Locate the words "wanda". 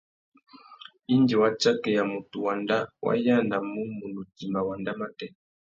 2.45-2.77, 4.67-4.91